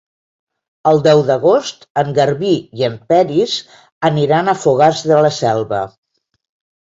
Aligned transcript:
El 0.91 1.01
deu 1.07 1.19
d'agost 1.25 1.85
en 2.01 2.09
Garbí 2.19 2.53
i 2.79 2.87
en 2.87 2.95
Peris 3.11 3.53
aniran 4.11 4.51
a 4.51 4.57
Fogars 4.63 5.05
de 5.13 5.21
la 5.27 5.33
Selva. 5.43 5.85